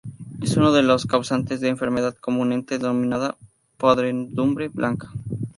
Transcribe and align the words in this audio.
Es 0.41 0.57
uno 0.57 0.71
de 0.71 0.81
los 0.81 1.05
causantes 1.05 1.61
de 1.61 1.67
enfermedad 1.67 2.15
comúnmente 2.17 2.79
denominada 2.79 3.37
podredumbre 3.77 4.67
blanca. 4.69 5.11